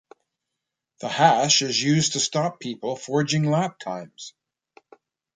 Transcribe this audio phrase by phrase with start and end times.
[1.01, 4.33] The hash is used to stop people forging lap times.